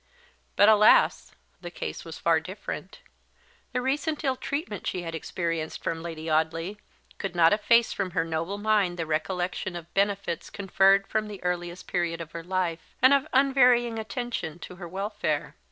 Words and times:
But 0.55 0.67
alas! 0.67 1.35
the 1.61 1.69
case 1.69 2.03
was 2.03 2.17
far 2.17 2.39
different. 2.39 3.01
The 3.71 3.83
recent 3.83 4.23
ill 4.23 4.35
treatment 4.35 4.87
she 4.87 5.03
had 5.03 5.13
experienced 5.13 5.83
from 5.83 6.01
Lady 6.01 6.27
Audley 6.27 6.79
could 7.19 7.35
not 7.35 7.53
efface 7.53 7.93
from 7.93 8.09
her 8.17 8.25
noble 8.25 8.57
mind 8.57 8.97
the 8.97 9.05
recollection 9.05 9.75
of 9.75 9.93
benefits 9.93 10.49
conferred 10.49 11.05
from 11.05 11.27
the 11.27 11.43
earliest 11.43 11.87
period 11.87 12.19
of 12.19 12.31
her 12.31 12.43
life, 12.43 12.95
and 12.99 13.13
of 13.13 13.27
unvarying 13.31 13.99
attention 13.99 14.57
to 14.65 14.77
her 14.77 14.87
welfare. 14.87 15.55